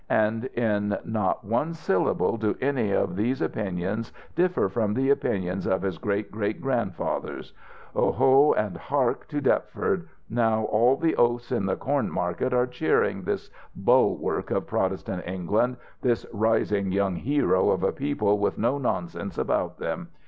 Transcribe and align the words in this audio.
And 0.09 0.45
in 0.55 0.97
not 1.05 1.45
one 1.45 1.75
syllable 1.75 2.35
do 2.35 2.57
any 2.59 2.89
of 2.91 3.15
these 3.15 3.39
opinions 3.39 4.11
differ 4.35 4.67
from 4.67 4.95
the 4.95 5.11
opinions 5.11 5.67
of 5.67 5.83
his 5.83 5.99
great 5.99 6.31
great 6.31 6.59
grandfathers. 6.59 7.53
Oho, 7.95 8.51
and 8.53 8.77
hark 8.77 9.27
to 9.27 9.39
Deptford! 9.39 10.07
now 10.27 10.63
all 10.63 10.95
the 10.95 11.15
oafs 11.17 11.51
in 11.51 11.67
the 11.67 11.75
Corn 11.75 12.09
market 12.09 12.51
are 12.51 12.65
cheering 12.65 13.21
this 13.21 13.51
bulwark 13.75 14.49
of 14.49 14.65
Protestant 14.65 15.21
England, 15.27 15.77
this 16.01 16.25
rising 16.33 16.91
young 16.91 17.17
hero 17.17 17.69
of 17.69 17.83
a 17.83 17.91
people 17.91 18.39
with 18.39 18.57
no 18.57 18.79
nonsense 18.79 19.37
about 19.37 19.77
them. 19.77 20.07